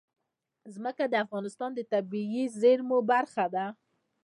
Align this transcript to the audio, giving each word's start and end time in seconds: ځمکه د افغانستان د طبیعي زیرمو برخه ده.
ځمکه 0.75 1.03
د 1.09 1.13
افغانستان 1.25 1.69
د 1.75 1.79
طبیعي 1.93 2.43
زیرمو 2.61 2.97
برخه 3.11 3.45
ده. 3.55 3.65